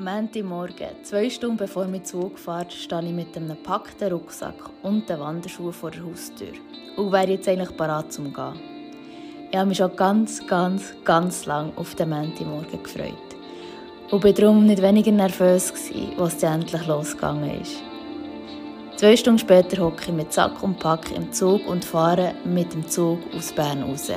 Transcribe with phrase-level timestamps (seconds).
[0.00, 5.20] Montagmorgen, zwei Stunden bevor mein Zug fährt, stehe ich mit einem gepackten Rucksack und den
[5.20, 6.54] Wanderschuhen vor der Haustür
[6.96, 8.54] und wäre jetzt eigentlich parat zum Gehen.
[9.50, 13.12] Ich habe mich schon ganz, ganz, ganz lang auf den Montagmorgen gefreut
[14.10, 15.70] und war darum nicht weniger nervös,
[16.18, 17.82] als es endlich losgegangen ist.
[18.96, 22.88] Zwei Stunden später hocke ich mit Sack und Pack im Zug und fahre mit dem
[22.88, 24.10] Zug aus Bern raus.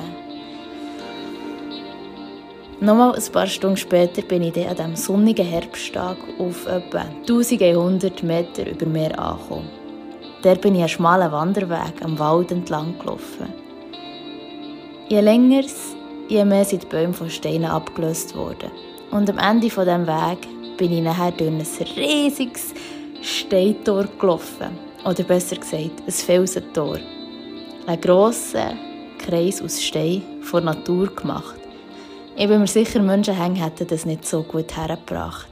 [2.84, 8.24] Nochmal ein paar Stunden später bin ich dann an diesem sonnigen Herbsttag auf etwa 1100
[8.24, 9.70] Meter über Meer angekommen.
[10.42, 13.54] Dort bin ich einen schmalen Wanderweg am Wald entlang gelaufen.
[15.08, 15.64] Je länger,
[16.28, 18.70] je mehr sind die Bäume von Steinen abgelöst worden.
[19.12, 21.66] Und am Ende von diesem Weg bin ich nachher durch ein
[21.96, 22.74] riesiges
[23.22, 24.78] Steintor gelaufen.
[25.06, 27.00] Oder besser gesagt, ein Felsentor.
[27.88, 28.74] Ein grosser
[29.20, 31.63] Kreis aus Stein von Natur gemacht.
[32.36, 35.50] Ich bin mir sicher, Menschenhänge hätten das nicht so gut hergebracht.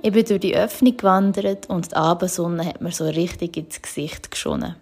[0.00, 4.30] Ich bin durch die Öffnung gewandert und die Abendsonne hat mir so richtig ins Gesicht
[4.30, 4.76] geschonnen.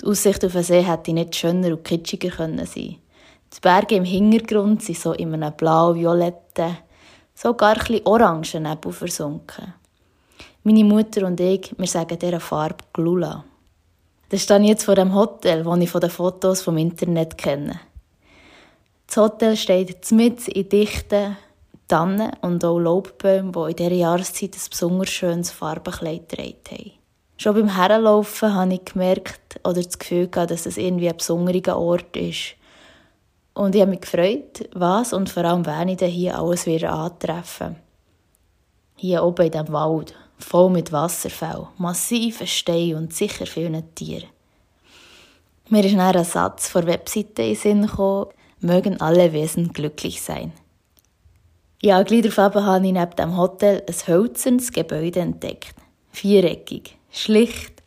[0.00, 2.96] Die Aussicht auf den See hätte nicht schöner und kitschiger können sein.
[3.54, 6.76] Die Berge im Hintergrund sind so in einem blau-violetten,
[7.34, 9.72] sogar ein orangen Nebel versunken.
[10.64, 13.42] Meine Mutter und ich, wir sagen dieser Farbe Glula.
[14.28, 17.80] Das ich jetzt vor dem Hotel, das ich von den Fotos vom Internet kenne.
[19.14, 21.36] Das Hotel steht mitten in dichten
[21.86, 26.92] Tannen und auch Laubbäumen, die in dieser Jahreszeit ein besonders schönes Farbenkleid getragen haben.
[27.36, 31.78] Schon beim Herlaufen habe ich gemerkt oder das Gefühl gehabt, dass es irgendwie ein besonderer
[31.78, 32.56] Ort ist.
[33.52, 37.76] Und ich habe mich gefreut, was und vor allem wen ich hier alles wieder antreffen
[38.96, 44.28] Hier oben in diesem Wald, voll mit Wasserfällen, massiven Steinen und sicher vielen Tieren.
[45.68, 48.30] Mir ist dann ein Satz von der Webseite in den Sinn gekommen,
[48.64, 50.52] mögen alle Wesen glücklich sein.
[51.82, 55.74] Ja, darauf habe ich neben dem Hotel ein hölzernes Gebäude entdeckt.
[56.12, 57.82] Viereckig, schlicht,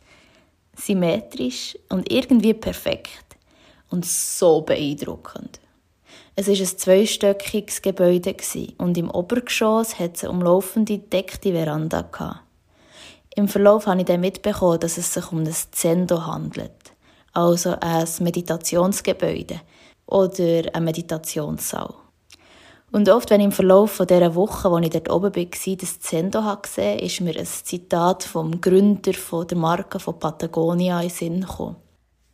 [0.76, 3.24] symmetrisch und irgendwie perfekt.
[3.90, 5.60] Und so beeindruckend.
[6.36, 8.36] Es war ein zweistöckiges Gebäude
[8.76, 12.42] und im Obergeschoss hat es eine umlaufende deckte Veranda.
[13.34, 16.92] Im Verlauf habe ich dann mitbekommen, dass es sich um ein Zendo handelt,
[17.32, 19.60] also ein Meditationsgebäude
[20.08, 21.94] oder ein Meditationssaal.
[22.90, 26.00] Und oft, wenn ich im Verlauf von dieser Woche, wo ich dort oben war, das
[26.00, 31.14] Zendo gesehen habe, ist mir ein Zitat vom Gründer der Marke von Patagonia in den
[31.14, 31.76] Sinn gekommen.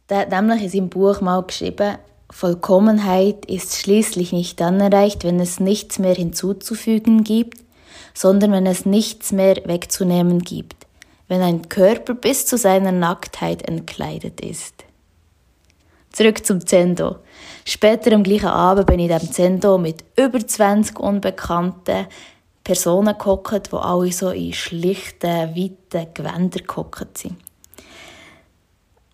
[0.08, 1.98] Der hat nämlich in seinem Buch mal geschrieben,
[2.30, 7.58] Vollkommenheit ist schließlich nicht dann erreicht, wenn es nichts mehr hinzuzufügen gibt,
[8.12, 10.86] sondern wenn es nichts mehr wegzunehmen gibt,
[11.28, 14.84] wenn ein Körper bis zu seiner Nacktheit entkleidet ist.
[16.12, 17.16] Zurück zum Zendo.
[17.66, 22.06] Später am gleichen Abend bin ich in diesem Zendo mit über 20 unbekannten
[22.62, 27.36] Personen gehockt, die alle so in schlichten, weiten Gewändern gehockt sind.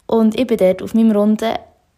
[0.06, 1.54] Und ich bin dort auf meinem runden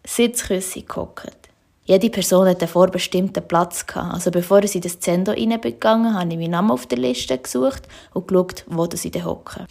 [0.07, 1.49] Sitzküsse gehockt.
[1.85, 3.85] Jede Person hatte einen vorbestimmten Platz.
[3.95, 7.89] Also bevor ich in das Zendo reingegangen habe ich meinen Namen auf der Liste gesucht
[8.13, 9.67] und geschaut, wo sie hocken.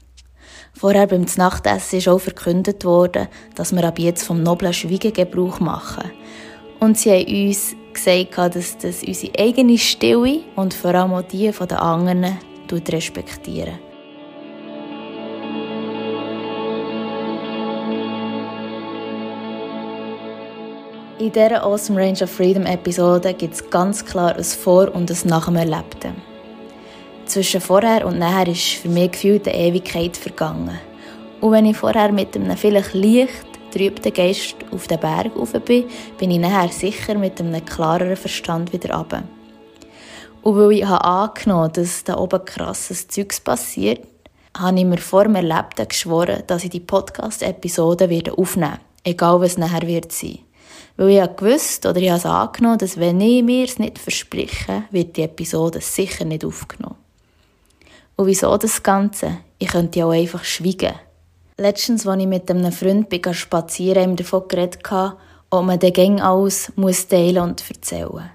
[0.73, 5.59] Vorher beim Nachtessen ist auch verkündet worden, dass wir ab jetzt vom noblen Schweigen Gebrauch
[5.59, 6.11] machen.
[6.81, 11.51] Und sie haben uns gesagt, dass das unsere eigene Stille und vor allem auch die
[11.51, 12.39] der anderen
[12.73, 13.77] respektieren.
[21.19, 25.17] In dieser Awesome Range of Freedom Episode gibt es ganz klar ein Vor- und ein
[25.25, 26.15] Nach dem Erlebten.
[27.25, 30.79] Zwischen vorher und nachher ist für mich gefühlt eine Ewigkeit vergangen.
[31.41, 35.85] Und wenn ich vorher mit einem vielleicht leicht trübten Geist auf den Berg rauf bin,
[36.17, 39.23] bin ich nachher sicher mit einem klareren Verstand wieder runter.
[40.41, 44.05] Und weil ich habe angenommen dass da oben krasses Zeugs passiert,
[44.57, 48.05] habe ich mir vor dem Erlebten geschworen, dass ich die Podcast-Episode
[48.37, 50.39] aufnehmen werde, egal was nachher wird sein.
[50.97, 54.83] Weil ich gewusst oder ich habe es angenommen, dass wenn ich mir es nicht verspreche,
[54.91, 56.97] wird die Episode sicher nicht aufgenommen.
[58.15, 59.37] Und wieso das Ganze?
[59.57, 60.93] Ich könnte ja auch einfach schweigen.
[61.61, 64.79] Letztens, als ich mit einem Freund bin, spazieren ihm davon geredet,
[65.51, 66.71] ob man den Gang alles
[67.07, 68.31] teilen und erzählen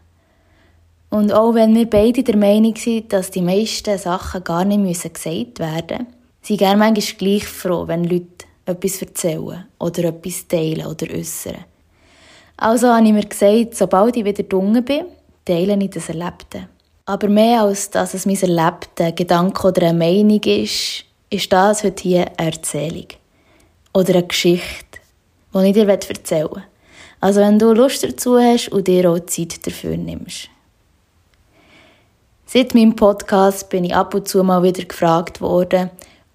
[1.11, 5.59] Und auch wenn wir beide der Meinung sind, dass die meisten Sachen gar nicht gesagt
[5.59, 6.07] werden müssen,
[6.41, 11.65] sind gerne manchmal gleich froh, wenn Leute etwas erzählen oder etwas teilen oder äußern.
[12.59, 15.05] Also habe ich mir gesagt, sobald ich wieder dunkel bin,
[15.45, 16.69] teile ich das Erlebte.
[17.07, 22.03] Aber mehr als dass es mein erlebter Gedanke oder eine Meinung ist, ist das heute
[22.03, 23.09] hier eine Erzählung.
[23.93, 25.01] Oder eine Geschichte,
[25.55, 26.63] die ich dir erzählen will.
[27.21, 30.49] Also wenn du Lust dazu hast und dir auch Zeit dafür nimmst.
[32.45, 35.91] Seit meinem Podcast bin ich ab und zu mal wieder gefragt worden,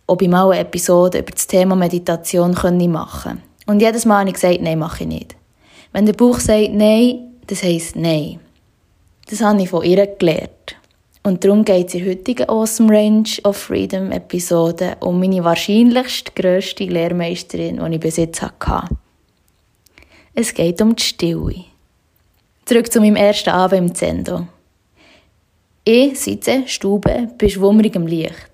[0.08, 3.44] ob ich mal eine Episode über das Thema Meditation machen könnte.
[3.68, 5.36] Und jedes Mal habe ich gesagt, nein, mache ich nicht.
[5.94, 8.40] Wenn der Buch sagt nein, das heisst nein.
[9.30, 10.76] Das habe ich von ihr gelernt.
[11.24, 16.36] Und darum geht es in der heutigen Awesome Range of Freedom Episode um meine wahrscheinlichst
[16.36, 18.96] grösste Lehrmeisterin, die ich bis jetzt hatte.
[20.34, 21.66] Es geht um die Stille.
[22.66, 24.48] Zurück zu meinem ersten Abend im Zendo.
[25.84, 28.52] Ich sitze, Stube, bei schwummerigem Licht.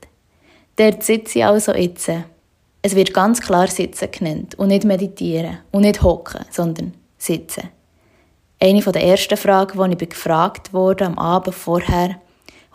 [0.76, 2.12] Dort sitze ich also jetzt.
[2.82, 7.70] Es wird ganz klar Sitzen genannt und nicht meditieren und nicht hocken, sondern sitzen.
[8.60, 12.20] Eine der ersten Fragen, die ich gefragt wurde am Abend vorher,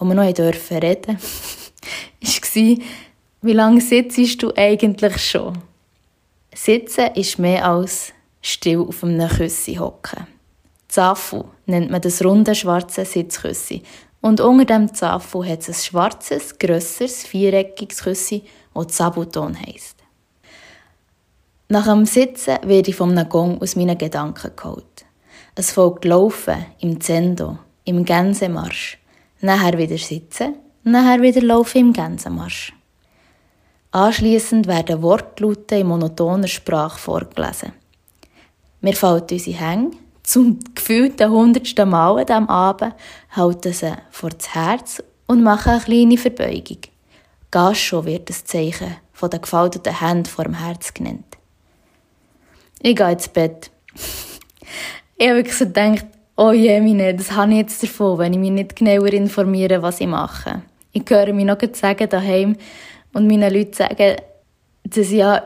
[0.02, 1.16] wo wir noch dürfen reden,
[2.20, 2.76] war,
[3.43, 5.58] wie lange sitzt du eigentlich schon?
[6.52, 10.26] Sitzen ist mehr als still auf einem Küssi hocken.
[10.88, 13.82] Zafu nennt man das runde schwarze Sitzküssi.
[14.20, 18.43] Und unter dem Zafu hat es ein schwarzes, grösseres, viereckiges Küssi,
[18.75, 19.99] das Zabuton heisst.
[21.69, 25.04] Nach dem Sitzen werde ich vom Gong aus meinen Gedanken geholt.
[25.54, 29.01] Es folgt Laufen im Zendo, im Gänsemarsch.
[29.44, 30.55] Nachher wieder sitzen,
[30.85, 32.73] nachher wieder laufen im Gänsemarsch.
[33.91, 37.73] Anschließend werden Wortlaute in monotoner Sprache vorgelesen.
[38.81, 39.91] Mir fällt unsere Hänge,
[40.23, 42.94] zum gefühlten hundertsten Mal an diesem Abend,
[43.33, 46.79] halten sie vor das Herz und machen eine kleine Verbeugung.
[47.50, 51.37] Gascho wird das Zeichen von den gefalteten Händen vor dem Herz genannt.
[52.81, 53.73] Ich gehe ins Bett.
[55.19, 56.06] Ich habe wirklich so gedacht,
[56.37, 60.00] oh je, meine, das habe ich jetzt davon, wenn ich mich nicht genauer informiere, was
[60.00, 60.62] ich mache.
[60.93, 62.56] Ich höre mich noch sagen daheim
[63.12, 64.17] und meine Leute sagen,
[64.84, 65.43] dass ich ja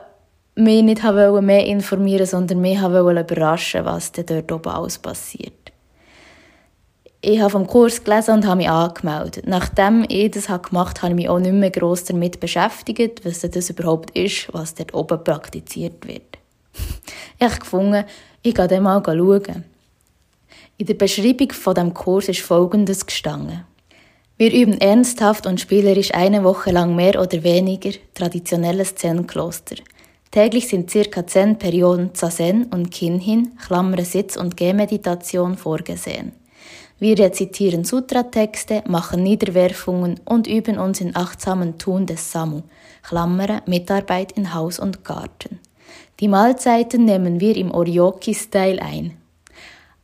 [0.55, 5.53] mich nicht habe mehr informieren sondern mich habe überraschen was dort oben alles passiert.
[7.21, 9.47] Ich habe vom Kurs gelesen und habe mich angemeldet.
[9.47, 13.41] Nachdem ich das gemacht habe, habe ich mich auch nicht mehr gross damit beschäftigt, was
[13.41, 16.39] das überhaupt ist, was dort oben praktiziert wird.
[17.39, 18.05] ich habe gefunden,
[18.43, 19.65] ich gehe dann mal schauen.
[20.79, 23.65] In der Beschreibung von dem Kurs ist Folgendes gestanden.
[24.37, 29.77] Wir üben ernsthaft und spielerisch eine Woche lang mehr oder weniger traditionelles Zen-Kloster.
[30.31, 36.33] Täglich sind circa zehn Perioden Zazen und Kinhin, Klammer Sitz- und Gehmeditation vorgesehen.
[36.99, 42.65] Wir rezitieren Sutratexte, machen Niederwerfungen und üben uns in achtsamen Tun des Samu,
[43.03, 45.59] Klammer Mitarbeit in Haus und Garten.
[46.21, 49.17] Die Mahlzeiten nehmen wir im Oryoki-Style ein.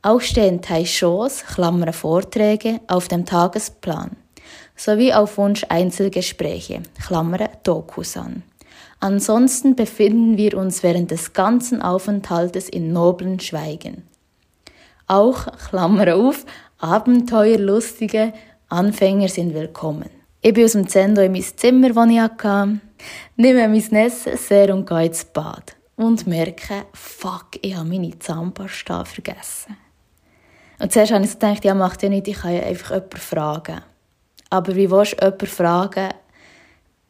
[0.04, 4.16] Auch stehen Taishos, Klammer Vorträge, auf dem Tagesplan,
[4.74, 8.42] sowie auf Wunsch Einzelgespräche, Klammer Dokus an.
[8.98, 14.02] Ansonsten befinden wir uns während des ganzen Aufenthaltes in noblen Schweigen.
[15.06, 16.46] Auch, Klammer auf,
[16.78, 18.32] Abenteuerlustige
[18.68, 20.10] Anfänger sind willkommen.
[20.40, 22.80] Ich bin aus dem Zendo in mein Zimmer, das ich hatte,
[23.36, 29.76] nehme mein Necessaire und gehe ins Bad und merke, fuck, ich habe meine Zahnpasta vergessen.
[30.82, 33.82] Und zuerst habe ich gedacht, ja, macht ja nicht, ich kann ja einfach jemanden fragen.
[34.50, 36.08] Aber wie willst du jemanden fragen,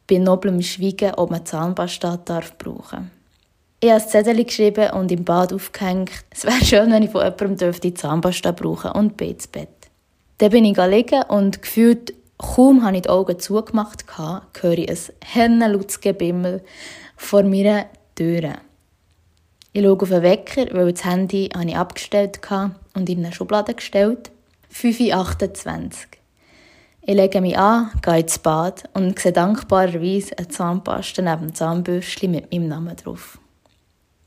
[0.07, 3.09] bei noblem Schweigen, ob man Zahnpasta darf brauchen
[3.79, 6.11] Ich habe ein Zettel geschrieben und im Bad aufgehängt.
[6.29, 9.69] Es wäre schön, wenn ich von jemandem dürfte Zahnpasta brauchen und bin ins Bett.
[10.37, 14.05] Dann bin ich liegen und gefühlt, kaum habe ich die Augen zugemacht,
[14.61, 16.61] höre ich ein hennenlautes Gebimmel
[17.17, 18.53] vor meiner Tür.
[19.75, 22.39] Ich schaue auf den Wecker, weil das Handy habe ich abgestellt
[22.93, 24.29] und in eine Schublade gestellt.
[24.71, 25.93] 5.28 Uhr.
[27.01, 32.29] Ich lege mich an, gehe ins Bad und sehe dankbarerweise eine Zahnpasta neben dem Zahnbürstchen
[32.29, 33.39] mit meinem Namen drauf.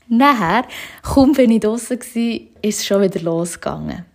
[0.09, 0.65] Nachher,
[1.01, 4.05] kaum bin ich draussen war, es schon wieder losgegangen.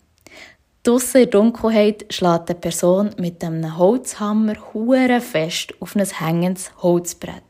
[0.82, 6.72] Draussen in der Dunkelheit schlägt eine Person mit einem Holzhammer hure fest auf ein hängendes
[6.82, 7.42] Holzbrett.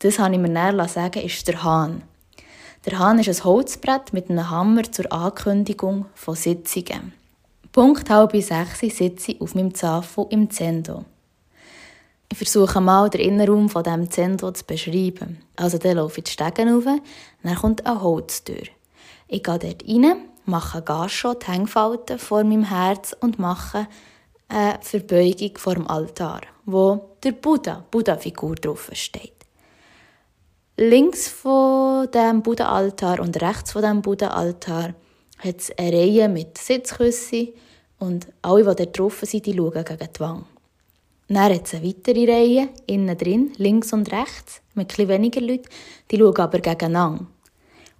[0.00, 2.02] Das habe ich mir näher sagen, ist der Hahn.
[2.84, 7.12] Der Hahn ist ein Holzbrett mit einem Hammer zur Ankündigung von Sitzungen.
[7.70, 11.04] Punkt halb sechs sitze ich auf meinem Zafu im Zendo.
[12.28, 15.38] Ich versuche mal den Innenraum von diesem Zendo zu beschreiben.
[15.54, 16.84] Also dann laufe ich die Stegen rauf,
[17.44, 18.64] dann kommt eine Holztür.
[19.28, 23.86] Ich gehe dort rein, mache Gascho, die Hängfalten vor meinem Herz und mache
[24.48, 29.41] eine Verbeugung vor dem Altar, wo der Buddha, Buddha-Figur drauf steht.
[30.84, 34.94] Links von dem Buddha-Altar und rechts von dem Buddha-Altar
[35.38, 37.50] hat es eine Reihe mit Sitzküssen
[38.00, 40.44] und alle, die dort drauf sind, die schauen gegen die Wange.
[41.28, 45.68] Dann hat es eine weitere Reihe, innen drin, links und rechts, mit etwas weniger Leuten,
[46.10, 47.26] die schauen aber gegeneinander.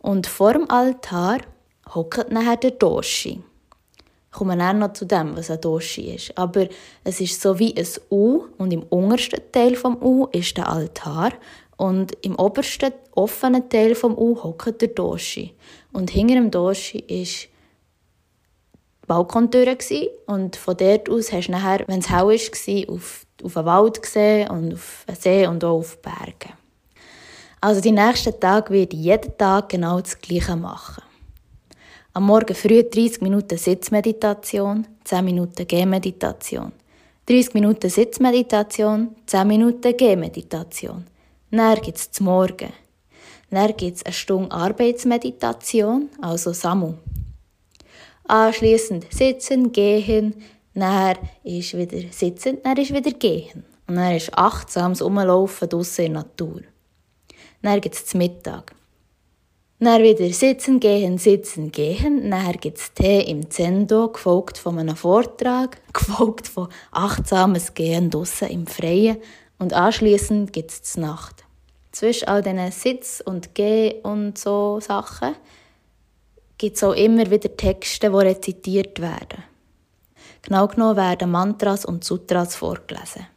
[0.01, 1.39] Und vor dem Altar
[1.95, 3.45] hockt nachher der Doshi.
[4.33, 6.37] Ich komme dann noch zu dem, was ein Doshi ist.
[6.37, 6.67] Aber
[7.05, 11.33] es ist so wie ein U und im untersten Teil vom U ist der Altar
[11.77, 15.55] und im obersten offenen Teil vom U hockt der Doshi.
[15.93, 19.77] Und hinter dem Doshi ist die Balkontür
[20.27, 24.03] und von dort aus hast du nachher, wenn es hell war, auf, auf den Wald
[24.03, 26.55] gesehen und auf den See und auch auf Berge.
[27.61, 31.03] Also die nächsten Tage werde ich jeden Tag genau das Gleiche machen.
[32.13, 36.73] Am Morgen früh 30 Minuten Sitzmeditation, 10 Minuten Gehmeditation.
[37.27, 41.07] 30 Minuten Sitzmeditation, 10 Minuten Gehmeditation.
[41.53, 42.73] Dann gibt es Morgen.
[43.51, 46.95] Dann gibt es eine Stunde Arbeitsmeditation, also Samu.
[48.25, 50.35] Anschließend sitzen, gehen,
[50.75, 53.65] dann ist wieder sitzen, dann ist wieder gehen.
[53.87, 56.63] Und dann ist achtsames Umlaufen draussen in der Natur.
[57.61, 58.75] Dann gibt es Mittag.
[59.79, 62.31] Dann wieder sitzen, gehen, sitzen, gehen.
[62.31, 68.49] Dann gibt es Tee im Zendo, gefolgt von einem Vortrag, gefolgt von achtsames Gehen draussen
[68.49, 69.19] im Freien.
[69.63, 71.45] Und anschließend gibt es Nacht.
[71.93, 75.37] Zwischen all diesen Sitz- und Geh- und so Sachen
[76.59, 79.45] gibt es auch immer wieder Texte, die rezitiert werden.
[80.43, 83.29] Genau genommen werden Mantras und Sutras vorgelesen.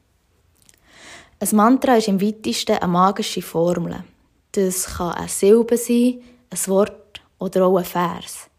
[1.39, 4.03] Ein Mantra ist im weitesten eine magische Formel.
[4.53, 8.49] Das kann eine Silbe sein, ein Wort oder auch ein Vers.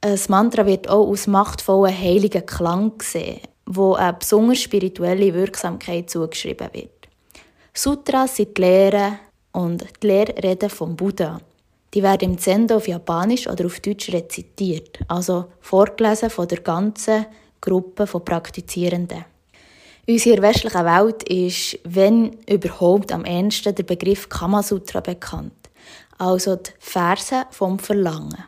[0.00, 6.68] Ein Mantra wird auch als machtvollen heiligen Klang gesehen, wo eine besonders spirituelle Wirksamkeit zugeschrieben
[6.72, 7.08] wird.
[7.74, 9.18] Sutras sind die Lehren
[9.52, 11.40] und die Lehrreden vom Buddha.
[11.92, 17.26] Die werden im Zendo auf Japanisch oder auf Deutsch rezitiert, also vorgelesen von der ganzen
[17.60, 19.24] Gruppe von Praktizierenden.
[20.06, 25.52] In unserer westlichen Welt ist, wenn überhaupt, am ehesten der Begriff Kamasutra bekannt
[26.18, 28.44] also die Verse vom Verlangen.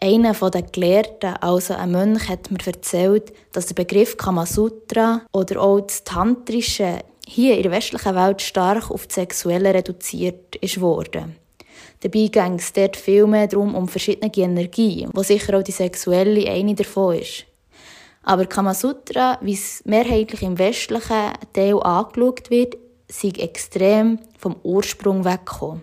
[0.00, 5.80] Einer der Gelehrten, also ein Mönch, hat mir erzählt, dass der Begriff Kamasutra oder auch
[5.80, 11.36] das Tantrische hier in der westlichen Welt stark auf das Sexuelle reduziert ist worden.
[12.00, 16.50] Dabei ging es dort viel mehr darum, um verschiedene Energien, wo sicher auch die sexuelle
[16.50, 17.46] eine davon ist.
[18.24, 22.76] Aber Kamasutra, wie es mehrheitlich im westlichen Teil angeschaut wird,
[23.08, 25.82] sei extrem vom Ursprung weggekommen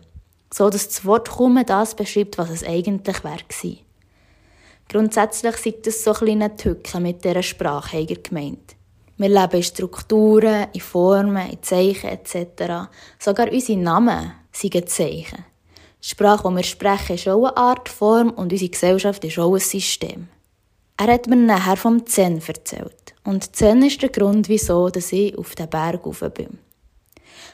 [0.54, 3.40] so dass das Wort kaum das beschreibt, was es eigentlich wäre
[4.92, 8.76] Grundsätzlich sind das so kleine Tücke mit dieser Sprache gemeint.
[9.18, 12.90] Wir leben in Strukturen, in Formen, in Zeichen etc.
[13.18, 15.46] Sogar unsere Namen sind Zeichen.
[16.04, 19.54] Die Sprache, die wir sprechen, ist auch eine Art Form und unsere Gesellschaft ist auch
[19.54, 20.28] ein System.
[20.98, 23.14] Er hat mir nachher vom Zen erzählt.
[23.24, 26.60] Und Zen ist der Grund, wieso ich auf den Berg rauf bin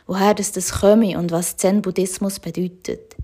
[0.08, 3.17] woher das, das komme und was Zen-Buddhismus bedeutet.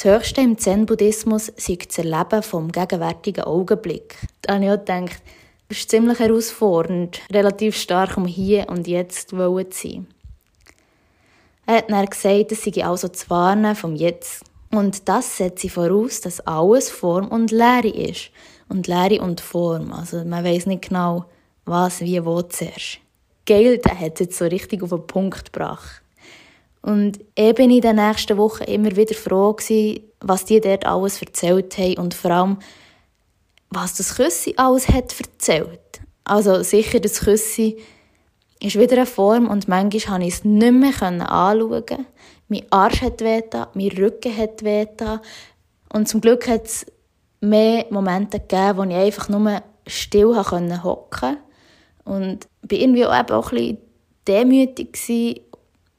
[0.00, 4.14] Das Höchste im Zen-Buddhismus sei das Erleben vom gegenwärtigen Augenblick.
[4.42, 5.20] Da habe ich auch gedacht,
[5.68, 9.36] das ist ziemlich herausfordernd, relativ stark um hier und jetzt zu
[9.70, 10.06] sein.
[11.66, 14.44] Er hat dann gesagt, es sei also zu warnen vom Jetzt.
[14.70, 18.30] Und das setzt voraus, dass alles Form und Lehre ist.
[18.68, 19.92] Und Lehre und Form.
[19.92, 21.24] Also man weiß nicht genau,
[21.64, 23.00] was, wie, wo zuerst
[23.46, 26.02] geil, der hat es jetzt so richtig auf den Punkt gebracht.
[26.82, 31.20] Und ich bin in den nächsten Wochen immer wieder froh gewesen, was die dort alles
[31.20, 32.58] erzählt haben und vor allem,
[33.70, 36.00] was das Küssi alles hat erzählt.
[36.24, 37.78] Also sicher, das Küssi
[38.60, 42.06] ist wieder eine Form und manchmal konnte ich es nicht mehr anschauen.
[42.48, 45.20] Mein Arsch hat wehgetan, mein Rücken hat wehgetan.
[45.92, 46.86] Und zum Glück hat es
[47.40, 51.38] mehr Momente gegeben, wo ich einfach nur still hocken konnte
[52.04, 53.78] und bin irgendwie auch, eben auch ein bisschen
[54.26, 54.96] demütig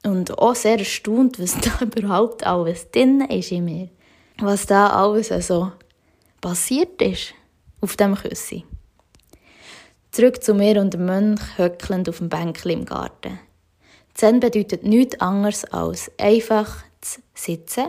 [0.04, 3.88] und auch sehr erstaunt, was da überhaupt alles drin ist in mir.
[4.38, 5.72] Was da alles also
[6.40, 7.34] passiert ist
[7.80, 8.64] auf dem Küssi.
[10.10, 13.38] Zurück zu mir und dem Mönch höckelnd auf dem Bänkchen im Garten.
[14.14, 17.88] Zen bedeutet nichts anderes als einfach zu sitzen,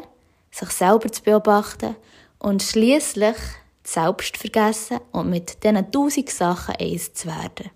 [0.52, 1.96] sich selber zu beobachten
[2.38, 3.38] und schließlich
[3.84, 7.72] selbst vergessen und mit diesen tausend Sachen eins zu werden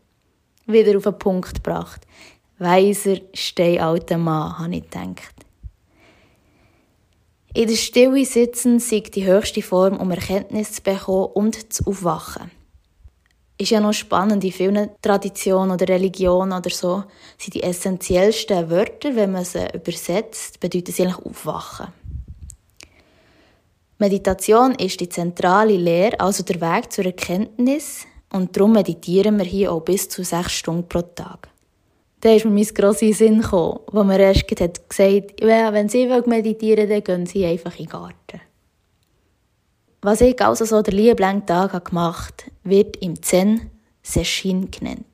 [0.68, 2.02] wieder auf den Punkt gebracht.
[2.58, 5.36] Weiser, steinalter Mann, habe ich gedacht.
[7.54, 12.52] In der Stille sitzen sei die höchste Form, um Erkenntnis zu bekommen und zu aufwachen.
[13.58, 17.06] Ist ja noch spannend, in vielen Traditionen oder Religionen oder so
[17.38, 21.88] sind die essentiellsten Wörter, wenn man sie übersetzt, bedeuten sie eigentlich aufwachen.
[23.98, 29.72] Meditation ist die zentrale Lehre, also der Weg zur Erkenntnis, und darum meditieren wir hier
[29.72, 31.48] auch bis zu sechs Stunden pro Tag.
[32.22, 36.90] Da ist mir mein grosser Sinn gekommen, wo mir erst gesagt hat, wenn Sie meditieren
[36.90, 38.42] wollen, dann gehen Sie einfach in den Garten.
[40.02, 43.72] Was ich also so der lieblangen Tag gemacht wird im Zen
[44.04, 45.06] Seshin genannt.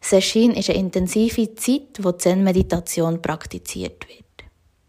[0.00, 4.24] Seshin ist eine intensive Zeit, wo Zen-Meditation praktiziert wird.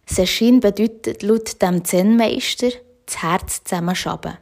[0.05, 2.69] Seshin bedeutet laut dem Zen-Meister
[3.05, 4.37] das Herz zusammenschaben.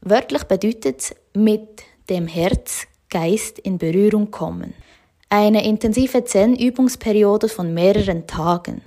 [0.00, 4.74] Wörtlich bedeutet es mit dem Herz, Geist in Berührung kommen.
[5.34, 8.82] Eine intensive Zen-Übungsperiode von mehreren Tagen.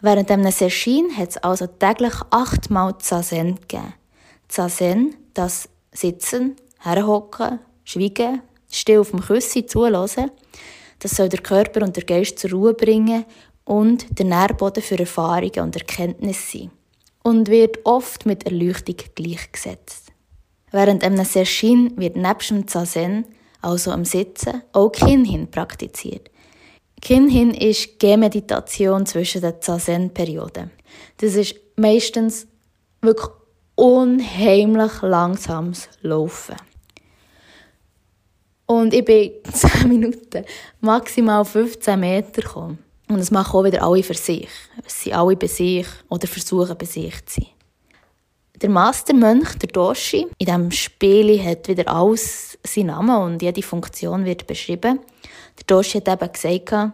[0.00, 3.92] Während einem Session hat es also täglich achtmal Zazen gegeben.
[4.46, 10.30] Zazen, das Sitzen, Herhocken, Schweigen, still auf dem Küssi zulassen,
[11.00, 13.24] das soll der Körper und der Geist zur Ruhe bringen
[13.64, 16.70] und der Nährboden für Erfahrungen und Erkenntnisse sein.
[17.24, 20.12] Und wird oft mit Erleuchtung gleichgesetzt.
[20.70, 23.24] Während einem Session wird nebst dem Zazen,
[23.60, 26.30] also am Sitzen, auch Kinhin praktiziert.
[27.00, 30.70] Kinhin ist Gehmeditation zwischen den Zazen-Perioden.
[31.18, 32.46] Das ist meistens
[33.00, 33.30] wirklich
[33.76, 36.56] unheimlich langsames Laufen.
[38.66, 40.44] Und ich bin 10 Minuten,
[40.80, 42.78] maximal 15 Meter gekommen.
[43.08, 44.48] Und das machen auch wieder alle für sich.
[44.84, 47.57] Es sind alle bei sich oder versuchen bei sich zu sein.
[48.60, 54.24] Der Mastermönch, der Doshi, in diesem Spiel hat wieder alles seinen Namen und jede Funktion
[54.24, 54.98] wird beschrieben.
[55.58, 56.92] Der Doshi hat eben gesagt,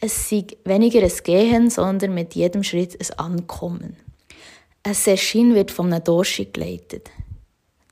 [0.00, 3.96] es sei weniger ein Gehen, sondern mit jedem Schritt ein Ankommen.
[4.84, 7.10] Ein Seshin wird von einem Doshi geleitet.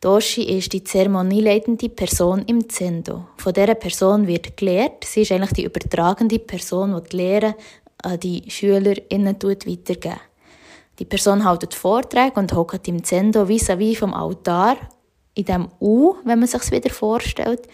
[0.01, 3.27] Doshi ist die zeremonieleitende Person im Zendo.
[3.39, 5.05] Von dieser Person wird gelehrt.
[5.05, 7.57] Sie ist eigentlich die übertragende Person, die die Lehre
[8.05, 10.21] an die SchülerInnen weitergeben.
[10.99, 14.77] Die Person hält Vorträge und hockt im Zendo vis-à-vis vom Altar.
[15.35, 17.67] In dem U, wenn man sich wieder vorstellt,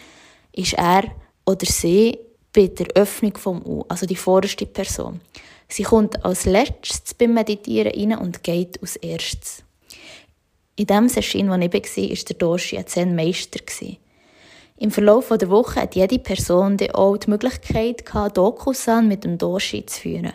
[0.52, 1.04] ist er
[1.44, 2.18] oder sie
[2.52, 5.20] bei der Öffnung vom U, also die vorderste Person.
[5.68, 9.62] Sie kommt als letztes beim Meditieren rein und geht als erstes.
[10.76, 13.60] In dem Session, wo ich war, war der Doshi ein Zen-Meister.
[14.78, 18.02] Im Verlauf der Woche hat jede Person auch die Möglichkeit,
[18.34, 20.32] Dokusan mit dem Doshi zu führen.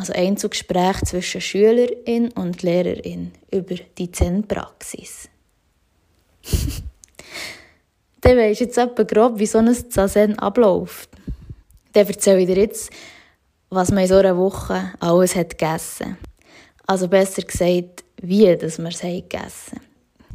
[0.00, 5.28] Also Einzelgespräche zwischen Schülerin und Lehrerin über die Zen-Praxis.
[8.22, 11.10] Dann weisst jetzt etwa grob, wie so ein Zazen abläuft.
[11.92, 12.90] Dann erzähle ich dir jetzt,
[13.68, 16.16] was man in so einer Woche alles hat gegessen
[16.86, 19.80] Also besser gesagt, wie dass wir es gegessen.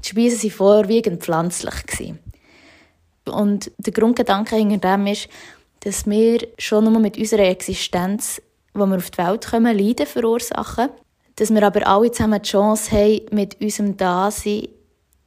[0.03, 2.13] Die Speisen waren vorwiegend pflanzlich.
[3.25, 5.27] Und der Grundgedanke hinter dem ist,
[5.79, 8.39] dass wir schon nur mit unserer Existenz
[8.75, 10.89] wo wir auf die Welt kommen, Leiden verursachen.
[11.37, 14.67] Dass wir aber alle zusammen die Chance haben, mit unserem Dasein,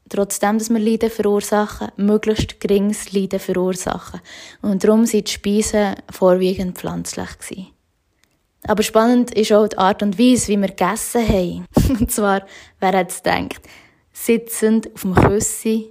[0.09, 4.21] trotzdem, dass wir Leiden verursachen, möglichst geringes Leiden verursachen.
[4.63, 7.67] Und darum sind die Speisen vorwiegend pflanzlich gewesen.
[8.67, 11.67] Aber spannend ist auch die Art und Weise, wie wir gegessen haben.
[12.01, 12.47] und zwar,
[12.81, 13.63] wer hat es gedacht,
[14.13, 15.91] sitzend auf dem Küssi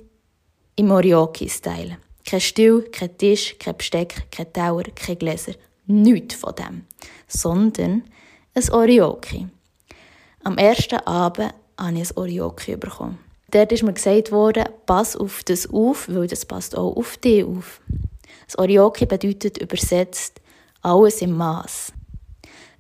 [0.76, 1.98] im Orioki-Style.
[2.26, 5.54] Kein Stuhl, kein Tisch, kein Besteck, kein Tower, kein Gläser.
[5.88, 6.86] Nichts von dem.
[7.28, 8.04] Sondern
[8.54, 9.47] ein Orioki.
[10.43, 13.19] Am ersten Abend habe ich ein Orioki bekommen.
[13.52, 17.45] Dort ist mir gesagt worden, pass auf das auf, weil das passt auch auf dich
[17.45, 17.82] auf.
[18.45, 20.41] Das Orioki bedeutet übersetzt
[20.82, 21.93] alles im Maß.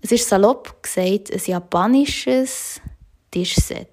[0.01, 2.81] Es ist salopp gesagt ein japanisches
[3.31, 3.87] Tischset.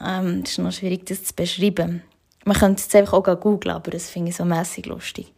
[0.00, 2.02] Ähm, es ist noch schwierig, das zu beschreiben.
[2.44, 5.32] Man könnte es einfach auch googeln, aber das finde ich so mässig lustig.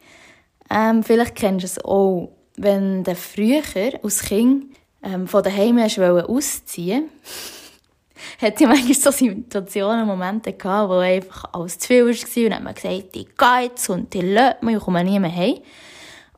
[0.73, 3.61] Ähm, vielleicht kennst du es auch, wenn du früher
[4.01, 7.09] als Kind ähm, von daheim ausziehen
[8.41, 12.53] hat ja manchmal so Situationen, Momente gehabt, wo einfach alles zu viel war und dann
[12.53, 15.59] hat man gesagt, die geht und die lädt mich, ich komme nie mehr heim.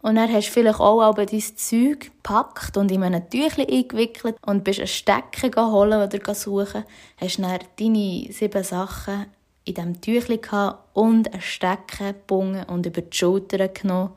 [0.01, 4.35] Und dann hast du vielleicht auch aber dein Zeug gepackt und in einem Tüchlein eingewickelt
[4.45, 6.83] und bist einen Stecker holen oder suchen.
[7.17, 9.25] Hast dann deine sieben Sachen
[9.65, 14.13] in diesem gehabt und einen Stecker gebunden und über die Schulter genommen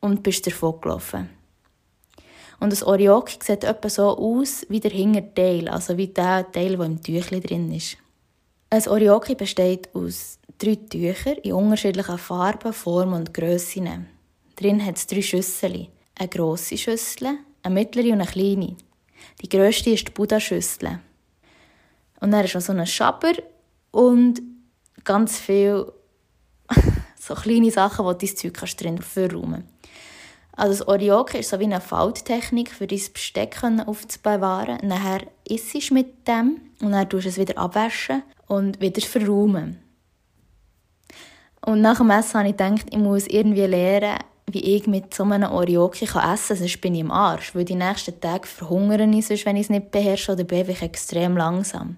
[0.00, 1.30] und bist davon gelaufen.
[2.60, 6.86] Und das Orioki sieht etwa so aus wie der Hinterteil, also wie der Teil, der
[6.86, 7.96] im Tüchlein drin ist.
[8.70, 14.06] Ein Orioki besteht aus drei Tüchern in unterschiedlichen Farben, Formen und Grössen.
[14.56, 15.88] Drin hat es drei Schüsseln.
[16.16, 18.76] Eine grosse Schüssel, eine mittlere und eine kleine.
[19.42, 21.00] Die grösste ist die Buddha-Schüssel.
[22.20, 23.32] Und dann ist noch so ein Schaber
[23.90, 24.40] und
[25.04, 25.92] ganz viele
[27.18, 29.64] so kleine Sachen, die dein Zeug kannst drin verräumen
[30.52, 34.78] Also das Orioke ist so wie eine Falttechnik, für dein Besteck aufzubewahren.
[34.82, 39.80] Nachher isst du mit dem und dann tust du es wieder abwaschen und wieder verräumen.
[41.64, 45.24] Und nach dem Essen habe ich gedacht, ich muss irgendwie lernen, wie ich mit so
[45.24, 47.54] einem Orioki essen kann, sonst bin ich im Arsch.
[47.54, 50.82] Weil die nächsten Tage verhungere ich, sonst, wenn ich es nicht beherrsche oder bin ich
[50.82, 51.96] extrem langsam.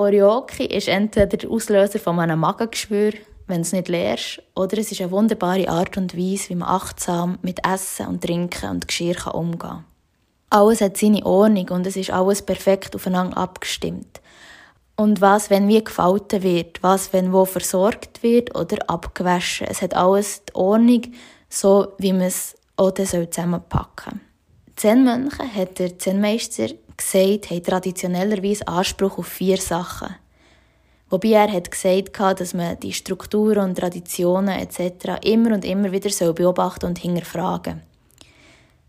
[0.00, 3.12] Orioki ist entweder der Auslöser von einem Magengeschwür,
[3.46, 7.38] wenn es nicht lernst, oder es ist eine wunderbare Art und Weise, wie man achtsam
[7.42, 9.84] mit Essen und Trinken und Geschirr umgehen kann.
[10.48, 14.22] Alles hat seine Ordnung und es ist alles perfekt aufeinander abgestimmt.
[14.96, 19.66] Und was, wenn wie gefalten wird, was, wenn wo versorgt wird oder abgewaschen.
[19.68, 21.02] Es hat alles die Ordnung,
[21.50, 24.20] so wie man es auch zusammenpacken soll.
[24.76, 26.68] Zen-Mönche hat der Zen-Meister
[27.00, 30.14] gesagt, haben traditionellerweise Anspruch auf vier Sachen.
[31.08, 35.24] Wobei er hat gesagt dass man die Strukturen und Traditionen etc.
[35.24, 37.82] immer und immer wieder beobachten und hinterfragen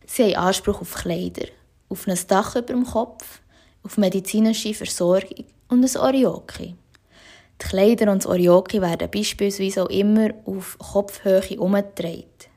[0.06, 1.48] Sie haben Anspruch auf Kleider,
[1.90, 3.40] auf ein Dach über dem Kopf,
[3.82, 6.76] auf medizinische Versorgung und ein Orioki.
[7.62, 12.50] Die Kleider und das Orioki werden beispielsweise auch immer auf Kopfhöhe umgedreht.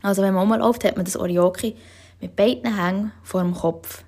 [0.00, 1.76] Also wenn man rumläuft, hat man das Orioki
[2.20, 4.04] mit beiden Hängen vor dem Kopf.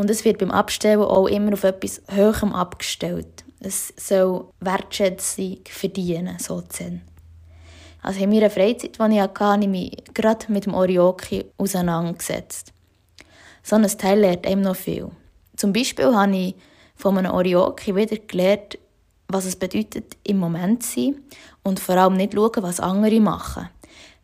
[0.00, 3.44] Und es wird beim Abstellen auch immer auf etwas Höherem abgestellt.
[3.60, 7.02] Es soll Wertschätzung verdienen, sozusagen.
[8.00, 12.72] Also in meiner Freizeit, die ich hatte, habe ich mich gerade mit dem Orioki auseinandergesetzt.
[13.62, 15.10] So ein Teil lernt einem noch viel.
[15.56, 16.54] Zum Beispiel habe ich
[16.96, 18.78] von einem Orioki wieder gelernt,
[19.28, 21.22] was es bedeutet, im Moment zu sein
[21.62, 23.68] und vor allem nicht schauen, was andere machen.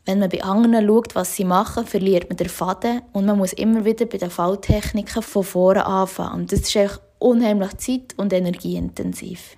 [0.06, 3.52] Wenn man bei anderen schaut, was sie machen, verliert man den Faden und man muss
[3.52, 6.42] immer wieder bei den Falltechniken von vorne anfangen.
[6.42, 9.56] Und das ist echt unheimlich zeit- und energieintensiv.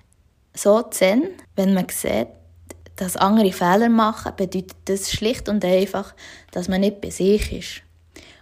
[0.55, 2.27] So Zen, wenn man sieht,
[2.95, 6.15] dass andere Fehler machen, bedeutet das schlicht und einfach,
[6.51, 7.81] dass man nicht bei sich ist.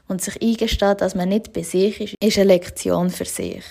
[0.08, 3.66] Und sich eingesteht, dass man nicht bei sich ist, ist eine Lektion für sich.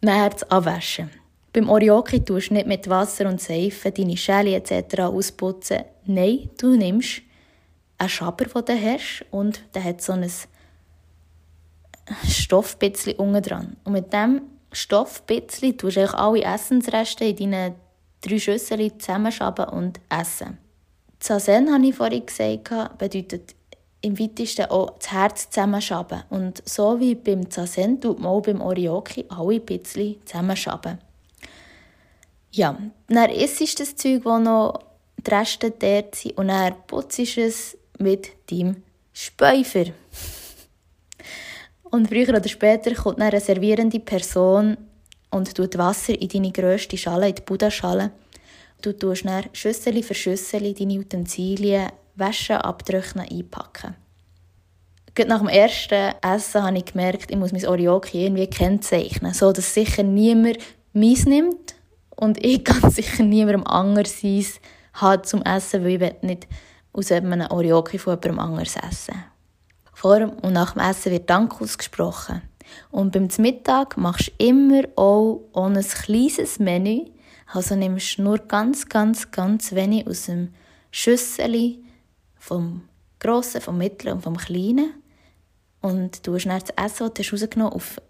[0.00, 1.10] März abwaschen.
[1.56, 5.00] Beim Orioki tust du nicht mit Wasser und Seife deine Schäle etc.
[5.04, 5.84] ausputzen.
[6.04, 7.22] Nein, du nimmst
[7.96, 10.30] einen Schaber, den du hast, und der hat so ein
[12.28, 13.76] Stoffbitzli unten dran.
[13.84, 17.74] Und mit dem Stoffbitzli tust du alle Essensreste in deinen
[18.20, 20.58] drei Schüsseln zusammenschaben und essen.
[21.20, 23.54] Zazen, habe ich vorhin gesagt, bedeutet
[24.02, 26.22] im weitesten auch das Herz zusammenschaben.
[26.28, 30.98] Und so wie beim Zazen tut man auch beim Orioki alle ein bisschen zusammenschaben.
[32.56, 32.74] Ja,
[33.08, 34.80] dann isst das Zeug, das noch
[35.18, 39.84] die Reste dort sind, und dann putzt es mit deinem Späufer.
[41.82, 44.78] Und früher oder später kommt eine servierende Person
[45.30, 48.10] und tut Wasser in deine grösste Schale, in die Buddha-Schale.
[48.80, 53.96] Du tust dann Schüssel für Schüssel deine Utensilien waschen, abtrocknen, einpacken.
[55.14, 59.52] Gerade nach dem ersten Essen habe ich gemerkt, ich muss mein Orioki irgendwie kennzeichnen, so
[59.52, 60.56] dass sicher niemand
[60.94, 61.75] meins nimmt
[62.16, 64.60] und ich ganz sicher niemandem anders seins
[64.94, 66.48] hat zum Essen, weil ich nicht
[66.92, 69.24] aus einem Orioki von jemandem anders essen.
[69.92, 72.42] Vor und nach dem Essen wird Dank ausgesprochen.
[72.90, 77.06] Und beim Mittag machst du immer auch ein kleines Menü.
[77.52, 80.52] Also nimmst du nur ganz, ganz, ganz wenig aus dem
[80.90, 81.76] Schüssel
[82.38, 82.82] vom
[83.20, 84.94] Grossen, vom Mittleren und vom Kleinen.
[85.80, 88.00] Und du hast dann das Essen, das du rausgenommen auf,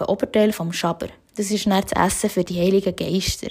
[0.00, 1.08] auf den Oberteil vom Schaber.
[1.36, 3.48] Das ist dann das Essen für die heiligen Geister.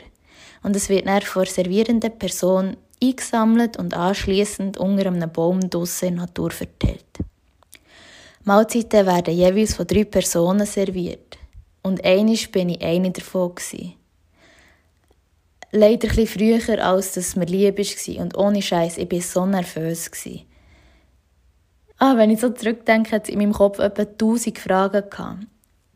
[0.61, 6.15] Und es wird dann von servierenden Person eingesammelt und anschließend unter einem Baum draussen in
[6.15, 7.05] Natur verteilt.
[8.45, 11.37] Mahlzeiten werden jeweils von drei Personen serviert.
[11.81, 13.53] Und einisch bin ich eine davon.
[15.71, 18.21] Leider etwas früher, als es mir lieb war.
[18.23, 20.09] Und ohne Scheiß, ich war so nervös.
[21.97, 25.47] Ah, wenn ich so zurückdenke, hat es in meinem Kopf etwa tausend Fragen gehabt.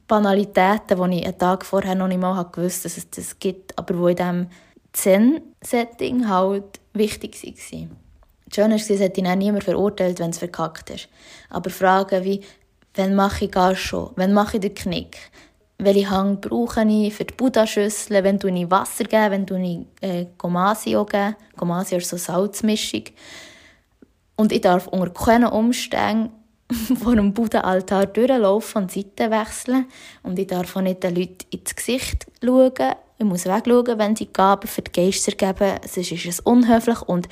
[0.08, 3.94] Banalitäten, die ich einen Tag vorher noch nicht mal gewusst dass es das gibt, aber
[3.94, 4.48] die in diesem
[4.94, 7.98] Zen-Setting halt wichtig waren.
[8.54, 11.10] Schön war, es hat ihn auch niemand verurteilt, wenn es verkackt ist.
[11.50, 12.42] Aber Fragen wie,
[12.96, 14.12] wann mache ich gar schon?
[14.16, 15.18] Wann mache ich den Knick?
[15.80, 18.24] Welche Hang brauche ich für die Buddha-Schüssel?
[18.24, 19.32] Wenn du ich Wasser geben?
[19.32, 21.36] Wenn du ich äh, Gomasio geben?
[21.56, 23.04] Gomasio ist so Salzmischung.
[24.38, 26.32] Und ich darf unter keinen Umständen
[27.02, 29.86] vor einem Buddha-Altar durchlaufen und Seiten wechseln.
[30.24, 32.96] Und ich darf auch nicht den Leuten ins Gesicht schauen.
[33.18, 35.80] Ich muss wegschauen, wenn sie Gaben für die Geister geben.
[35.88, 37.28] Sonst ist es unhöflich und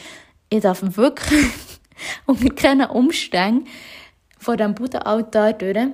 [0.49, 1.45] ich darf wirklich
[2.25, 3.67] unter keinen Umständen
[4.37, 5.87] vor dem Buddha-Altar durch.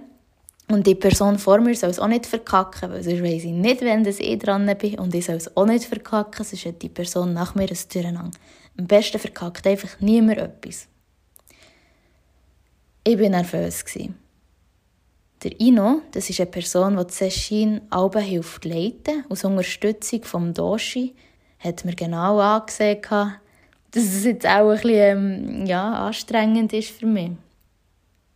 [0.69, 3.82] Und die Person vor mir soll es auch nicht verkacken, weil sonst weiss ich nicht,
[3.82, 4.99] wenn ich dran bin.
[4.99, 8.32] Und ich soll es auch nicht verkacken, sonst hat die Person nach mir ein Durcheinander.
[8.77, 10.88] Am besten verkackt einfach niemand etwas.
[13.04, 13.84] Ich war nervös.
[15.44, 21.16] Der Ino, das ist eine Person, die Session Alben hilft leiten, aus Unterstützung vom Doshi,
[21.58, 27.08] hat mir genau angesehen, dass es jetzt auch ein bisschen ähm, ja, anstrengend ist für
[27.08, 27.32] mich.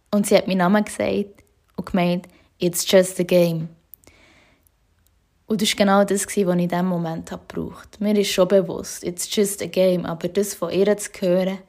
[0.10, 1.43] Und sie hat meinen Namen gesagt
[1.75, 3.69] und gemeint, it's just a game.
[5.45, 8.04] Und das war genau das, was ich in diesem Moment brauchte.
[8.04, 11.60] Mir ist schon bewusst, it's just a game, aber das von ihr zu hören,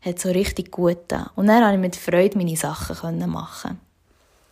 [0.00, 1.30] hat so richtig gut getan.
[1.34, 3.80] Und dann konnte ich mit Freude meine Sachen machen.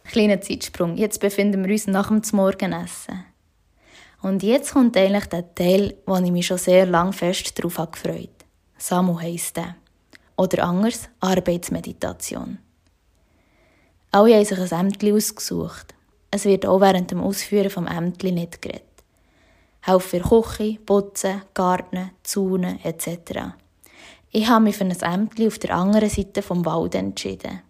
[0.04, 0.96] Kleiner Zeitsprung.
[0.96, 3.24] Jetzt befinden wir uns nach dem Morgenessen.
[4.22, 8.12] Und jetzt kommt eigentlich der Teil, wo ich mich schon sehr lang fest darauf gefreut
[8.12, 8.28] habe.
[8.78, 9.76] Samu heisst der.
[10.36, 12.58] Oder anders, Arbeitsmeditation.
[14.10, 15.94] Alle haben sich ein Ämtli ausgesucht.
[16.30, 18.82] Es wird auch während dem Ausführen vom Ämtli nicht geredet.
[19.82, 23.54] Helfen für Küche, Putzen, Garten, Zaunen etc.
[24.30, 27.62] Ich habe mich für ein Ämtli auf der anderen Seite vom Wald entschieden.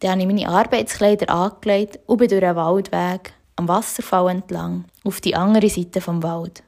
[0.00, 5.20] Dann habe ich meine Arbeitskleider angelegt und bin durch einen Waldweg am Wasserfall entlang auf
[5.20, 6.62] die andere Seite vom Wald.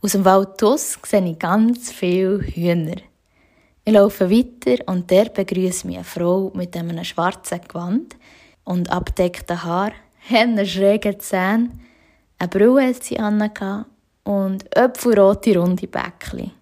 [0.00, 2.96] Aus dem Wald aus sehe ich ganz viele Hühner.
[3.84, 8.16] Ich laufe weiter und der begrüßt mich eine Frau mit einem schwarzen Gewand
[8.64, 9.92] und abdeckten Haar,
[10.30, 11.80] einen schrägen Zähnen,
[12.38, 13.18] eine Brille hat sie
[14.24, 16.52] und öpfelrote runde Bäckchen.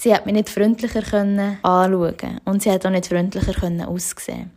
[0.00, 4.50] Sie hat mich nicht freundlicher können anschauen und sie hat auch nicht freundlicher können aussehen.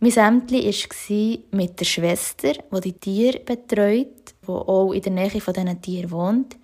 [0.00, 5.40] Mein Sämtli war mit der Schwester, die die Tiere betreut, die auch in der Nähe
[5.40, 6.56] von diesen Tieren wohnt.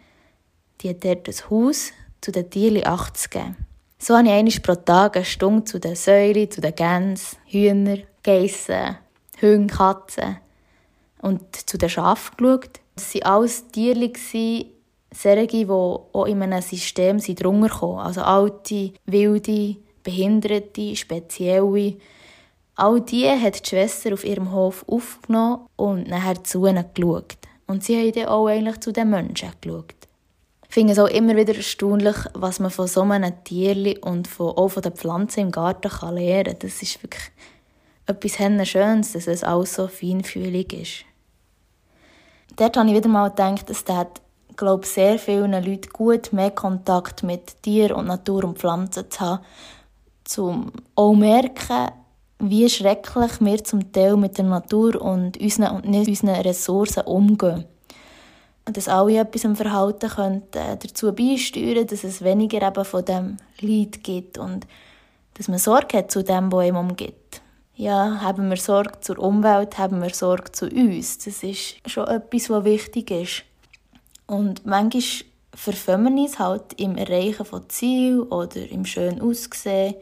[0.83, 3.57] Die hat dort ein Haus zu den Tieren Acht zu geben.
[3.99, 7.97] So habe ich einmal pro Tag eine Stunde zu den Säuren, zu den Gänsen, Hühner,
[8.23, 8.99] Geissen,
[9.41, 10.37] Hunde, Katzen
[11.23, 12.81] und zu den Schafen geschaut.
[12.95, 14.13] Das waren alles Tiere,
[15.13, 17.99] solche, die auch in einem System drunter kommen.
[17.99, 21.97] Also alte, wilde, behinderte, spezielle.
[22.77, 27.37] All die hat die Schwester auf ihrem Hof aufgenommen und nachher zu ihnen geschaut.
[27.67, 29.95] Und sie haben dann auch eigentlich zu den Menschen geschaut.
[30.69, 34.57] Ich finde es auch immer wieder erstaunlich, was man von so einem Tier und von,
[34.57, 36.59] auch von den Pflanzen im Garten kann lernen kann.
[36.61, 37.33] Das ist wirklich
[38.07, 41.05] etwas Schönes, dass es auch so feinfühlig ist.
[42.57, 44.07] Dort habe ich wieder mal gedacht, dass das
[44.57, 49.45] glaube sehr vielen Leuten gut, mehr Kontakt mit Tier und Natur und Pflanzen zu haben,
[50.37, 51.93] um auch merken,
[52.39, 57.67] wie schrecklich wir zum Teil mit der Natur und unseren und nicht unseren Ressourcen umgehen.
[58.67, 63.05] Und dass alle etwas im Verhalten könnten äh, dazu beisteuern, dass es weniger eben von
[63.05, 64.67] dem Leid gibt und
[65.35, 67.43] dass man Sorge hat zu dem, was ihm umgibt.
[67.75, 71.19] Ja, haben wir Sorge zur Umwelt, haben wir Sorge zu uns.
[71.19, 73.45] Das ist schon etwas, was wichtig ist.
[74.31, 75.03] Und manchmal
[75.53, 79.97] verfilmen wir uns halt im Erreichen von Zielen oder im schön Aussehen,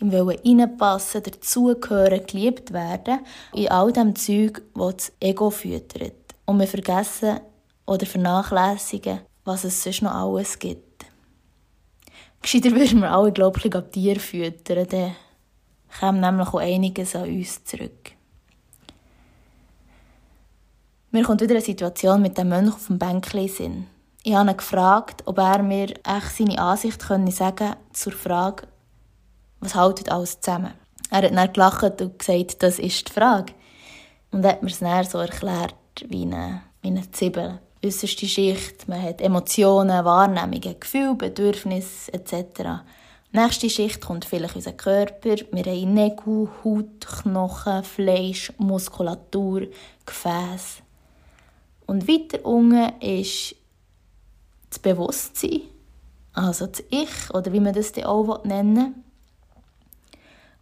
[0.00, 3.18] im Wollen reinpassen, dazugehören, geliebt werden,
[3.52, 6.14] in all dem Zeug, das das Ego füttert.
[6.46, 7.40] Und wir vergessen
[7.84, 11.04] oder vernachlässigen, was es sonst noch alles gibt.
[12.40, 15.16] Gescheiter würden wir alle, glaube ich, ab Tier füttern, dann
[16.00, 18.13] käme nämlich auch einiges an uns zurück.
[21.14, 23.86] Mir kommt wieder eine Situation mit dem Mönch auf dem Bänkchen Sinn.
[24.24, 28.66] Ich habe ihn gefragt, ob er mir echt seine Ansicht können sagen zur Frage,
[29.60, 30.74] was haltet alles zusammen?
[31.10, 33.52] Er hat dann gelacht und gesagt, das ist die Frage.
[34.32, 35.76] Und hat mir es dann so erklärt,
[36.08, 37.60] wie eine, wie eine Zwiebel.
[37.84, 42.82] Äußerste Schicht, man hat Emotionen, Wahrnehmungen, Gefühle, Bedürfnisse etc.
[43.30, 45.36] Nächste Schicht kommt vielleicht unser Körper.
[45.52, 49.68] Wir haben Nägel, Haut, Knochen, Fleisch, Muskulatur,
[50.04, 50.82] Gefäße.
[51.86, 53.56] Und weiter unten ist
[54.70, 55.62] das Bewusstsein,
[56.32, 59.04] also das Ich, oder wie man das dann auch nennen will.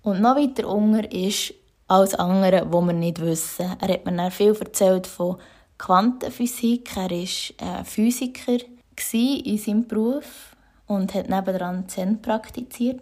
[0.02, 1.54] Und noch weiter unten ist
[1.87, 3.76] alles andere, was wir nicht wissen.
[3.80, 5.37] Er hat mir dann viel erzählt von
[5.78, 6.96] Quantenphysik.
[6.96, 8.58] Er war äh, Physiker
[9.12, 10.56] in seinem Beruf
[10.87, 13.00] und hat nebenan Zen praktiziert.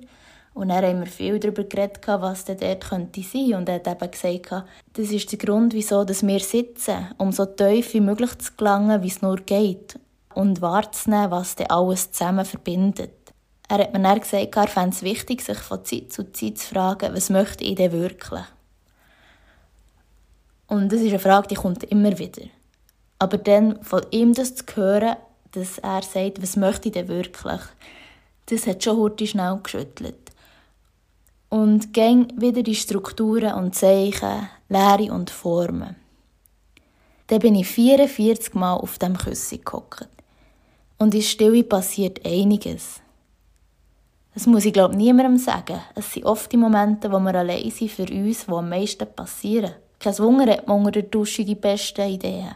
[0.52, 3.20] Und dann haben wir viel darüber geredet, was denn dort könnte.
[3.56, 7.94] Und er hat eben gesagt, das ist der Grund, wieso wir sitzen, um so tief
[7.94, 9.98] wie möglich zu gelangen, wie es nur geht.
[10.34, 13.12] Und wahrzunehmen, was denn alles zusammen verbindet.
[13.68, 16.74] Er hat mir dann gesagt, er fände es wichtig, sich von Zeit zu Zeit zu
[16.74, 18.44] fragen, was möchte ich denn wirklich?
[20.66, 22.42] Und das ist eine Frage, die kommt immer wieder.
[23.18, 25.16] Aber dann von ihm das zu hören,
[25.52, 27.60] dass er sagt, was möchte ich denn wirklich,
[28.46, 30.29] das hat schon heute schnell geschüttelt.
[31.50, 35.96] Und gang wieder die Strukturen und Zeichen, Lehre und Formen.
[37.26, 40.08] Dann bin ich 44 Mal auf dem Küssi gehockt.
[40.98, 43.00] Und in Stille passiert einiges.
[44.34, 45.80] Das muss ich glaube niemandem sagen.
[45.96, 49.74] Es sind oft die Momente, wo wir allein sind für uns, wo am meisten passieren.
[49.98, 52.54] Kein Wunder hat man unter der Dusche die besten Ideen.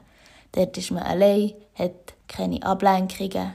[0.52, 3.54] Dort ist man allein, hat keine Ablenkungen.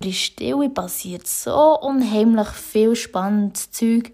[0.00, 4.12] In Stille passiert so unheimlich viel spannendes Zeug,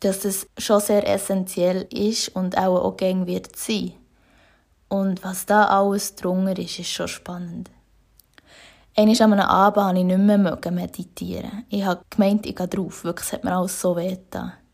[0.00, 3.92] dass es schon sehr essentiell ist und auch gäng wird sein.
[4.88, 7.70] Und was da alles drunter ist, ist schon spannend.
[8.96, 11.64] Einmal an einem Abend habe ich nicht mehr meditieren.
[11.68, 13.04] Ich habe gemeint, ich gehe drauf.
[13.04, 14.16] Wirklich, es hat mir alles so weh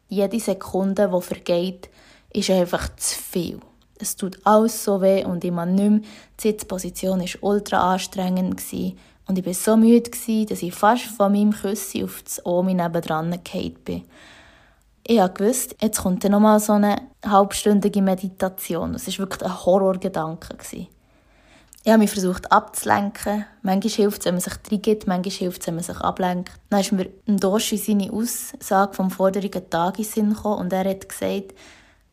[0.08, 1.90] Jede Sekunde, die vergeht,
[2.32, 3.60] ist einfach zu viel.
[3.98, 6.00] Es tut alles so weh und ich kann nicht mehr.
[6.00, 8.62] Die Sitzposition war ultra anstrengend
[9.28, 10.10] und ich war so müde,
[10.46, 14.04] dass ich fast von meinem Küssi auf das Omi nebendran gefallen bin.
[15.08, 18.92] Ich wusste, jetzt kommt dann nochmal so eine halbstündige Meditation.
[18.92, 20.56] Das war wirklich ein Horrorgedanke.
[20.72, 20.88] Ich
[21.86, 23.46] habe mich versucht abzulenken.
[23.62, 26.50] Manchmal hilft es, wenn man sich reingibt, manchmal hilft es, wenn man sich ablenkt.
[26.70, 30.90] Dann ist mir ein Doshi seine Aussage vom vorderigen Tag in Sinn gekommen und er
[30.90, 31.54] hat gesagt,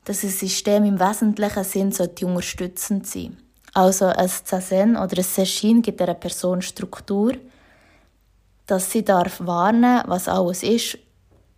[0.06, 3.38] dass ein System im wesentlichen Sinn unterstützend sein sollte.
[3.73, 7.34] Also ein Zazen oder ein Seshin gibt einer Person Struktur,
[8.67, 10.99] dass sie darf warnen, was alles ist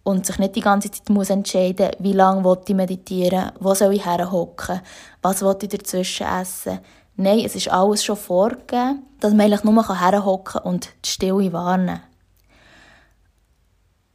[0.05, 4.05] und sich nicht die ganze Zeit muss entscheiden, wie lange ich meditieren, wo soll ich
[4.05, 4.81] herhocken,
[5.23, 6.79] was will ich dazwischen essen.
[7.15, 12.01] Nein, es ist alles schon vorgegeben, dass man eigentlich nur herhocken und die Stille warnen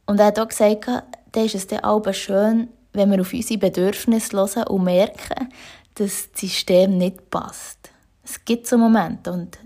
[0.05, 0.87] Und er hat auch gesagt,
[1.33, 5.49] dann ist es dann auch schön, wenn wir auf unsere Bedürfnisse hören und merken,
[5.95, 7.89] dass das System nicht passt.
[8.23, 9.57] Es gibt so Momente und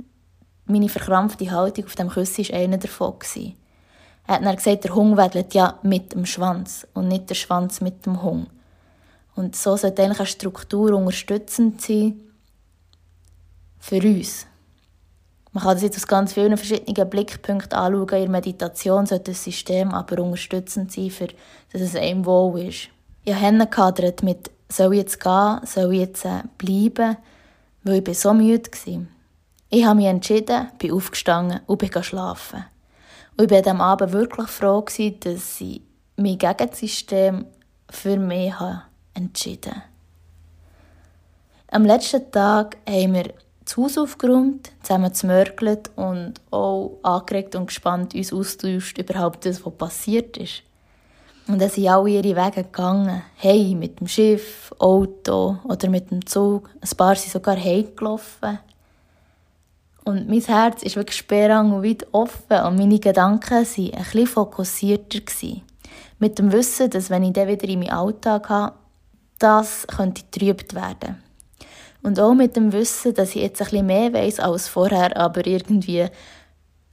[0.66, 3.16] meine verkrampfte Haltung auf dem Kuss war einer davon.
[4.28, 7.82] Er hat dann gesagt, der Hund wedelt ja mit dem Schwanz und nicht der Schwanz
[7.82, 8.50] mit dem Hund.
[9.36, 12.20] Und so sollte eigentlich eine Struktur unterstützend sein
[13.80, 14.48] für uns.
[15.52, 18.10] Man kann das jetzt aus ganz vielen verschiedenen Blickpunkten anschauen.
[18.10, 21.28] In der Meditation sollte das System aber unterstützend sein, für,
[21.72, 22.90] dass es einem wohl ist.
[23.24, 27.18] Ich habe gehadert mit, soll ich jetzt gehen, soll ich jetzt äh, bleiben,
[27.84, 29.06] weil ich so müde war.
[29.70, 32.66] Ich habe mich entschieden, bin aufgestanden und bin schlafen.
[33.38, 35.82] Und ich war am Abend wirklich froh, dass ich
[36.18, 37.46] mich gegen das System
[37.90, 38.54] für mich
[39.14, 39.84] entschieden habe.
[41.72, 43.34] Am letzten Tag haben wir
[43.66, 49.74] das Haus aufgeräumt, zusammen gemörgelt und auch angeregt und gespannt uns austauscht überhaupt das, was
[49.74, 50.64] passiert ist.
[51.48, 53.22] Und dann sind alle ihre Wege gegangen.
[53.36, 56.70] Hey, mit dem Schiff, Auto oder mit dem Zug.
[56.82, 58.60] Ein paar sind sogar heimgelaufen.
[60.06, 64.28] Und mein Herz ist wirklich sperrang und weit offen und meine Gedanken waren ein bisschen
[64.28, 65.20] fokussierter.
[66.20, 68.76] Mit dem Wissen, dass wenn ich dann wieder in meinen Alltag habe,
[69.40, 71.24] das könnte getrübt werden.
[72.04, 75.46] Und auch mit dem Wissen, dass ich jetzt ein bisschen mehr weiß als vorher, aber
[75.48, 76.06] irgendwie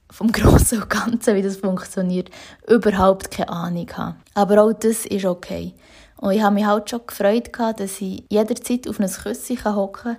[0.09, 2.31] vom Großen und Ganzen, wie das funktioniert,
[2.67, 4.15] überhaupt keine Ahnung habe.
[4.33, 5.75] Aber auch das ist okay.
[6.17, 10.17] Und ich habe mich halt schon gefreut, dass ich jederzeit auf ein Küsschen hocken kann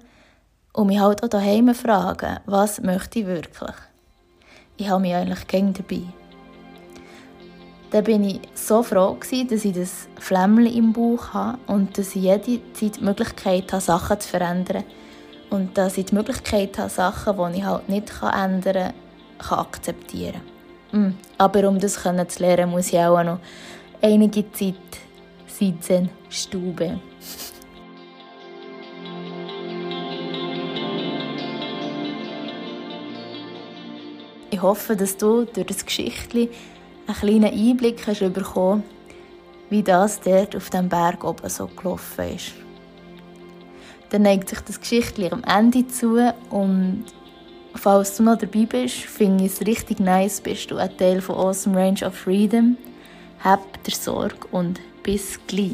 [0.75, 3.77] und mich halt auch daheim fragen, was möchte ich wirklich.
[4.77, 6.03] Ich habe mich eigentlich gern dabei.
[7.91, 12.23] Dann bin ich so froh, dass ich das Flämmchen im Bauch habe und dass ich
[12.23, 14.83] jede Zeit die Möglichkeit habe, Sachen zu verändern.
[15.51, 18.95] Und dass ich die Möglichkeit habe, Sachen, die ich halt nicht ändern kann,
[19.39, 20.41] kann akzeptieren
[20.91, 21.09] kann.
[21.11, 21.15] Mm.
[21.39, 23.39] Aber um das zu lernen, muss ich auch noch
[24.03, 24.75] einige Zeit
[25.47, 26.99] sitzen, stube.
[34.55, 36.49] Ich hoffe, dass du durch das Geschichtli
[37.09, 38.85] einen kleinen Einblick hast bekommen
[39.69, 42.53] wie das dort auf dem Berg oben so gelaufen ist.
[44.11, 47.05] Dann neigt sich das Geschichtli am Ende zu und
[47.75, 51.35] Falls du noch dabei bist, finde ich es richtig nice, bist du ein Teil von
[51.35, 52.77] Awesome Range of Freedom.
[53.43, 55.73] Habt der Sorge und bis gleich.